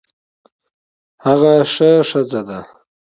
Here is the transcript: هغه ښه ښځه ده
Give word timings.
هغه 1.25 1.53
ښه 1.73 1.91
ښځه 2.09 2.41
ده 2.47 2.59